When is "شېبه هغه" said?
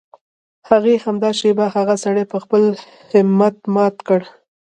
1.39-1.95